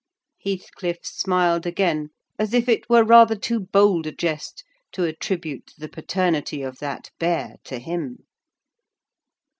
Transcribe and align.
Heathcliff 0.43 1.01
smiled 1.05 1.67
again, 1.67 2.09
as 2.39 2.55
if 2.55 2.67
it 2.67 2.89
were 2.89 3.03
rather 3.03 3.35
too 3.35 3.59
bold 3.59 4.07
a 4.07 4.11
jest 4.11 4.63
to 4.93 5.03
attribute 5.03 5.73
the 5.77 5.87
paternity 5.89 6.63
of 6.63 6.79
that 6.79 7.11
bear 7.19 7.57
to 7.65 7.77
him. 7.77 8.25